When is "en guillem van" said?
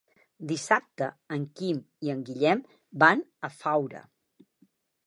2.15-3.23